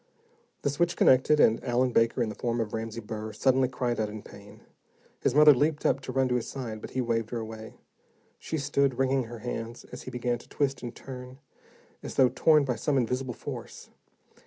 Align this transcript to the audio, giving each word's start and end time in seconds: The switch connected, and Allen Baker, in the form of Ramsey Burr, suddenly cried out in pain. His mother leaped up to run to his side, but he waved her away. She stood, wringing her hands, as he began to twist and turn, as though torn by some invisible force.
The 0.63 0.71
switch 0.71 0.97
connected, 0.97 1.39
and 1.39 1.63
Allen 1.63 1.91
Baker, 1.91 2.23
in 2.23 2.29
the 2.29 2.33
form 2.33 2.59
of 2.59 2.73
Ramsey 2.73 3.01
Burr, 3.01 3.33
suddenly 3.33 3.67
cried 3.67 3.99
out 3.99 4.09
in 4.09 4.23
pain. 4.23 4.61
His 5.19 5.35
mother 5.35 5.53
leaped 5.53 5.85
up 5.85 6.01
to 6.01 6.11
run 6.11 6.27
to 6.29 6.33
his 6.37 6.47
side, 6.49 6.81
but 6.81 6.89
he 6.89 7.01
waved 7.01 7.29
her 7.29 7.37
away. 7.37 7.75
She 8.39 8.57
stood, 8.57 8.97
wringing 8.97 9.25
her 9.25 9.37
hands, 9.45 9.83
as 9.91 10.01
he 10.01 10.09
began 10.09 10.39
to 10.39 10.49
twist 10.49 10.81
and 10.81 10.95
turn, 10.95 11.37
as 12.01 12.15
though 12.15 12.29
torn 12.29 12.65
by 12.65 12.77
some 12.77 12.97
invisible 12.97 13.35
force. 13.35 13.91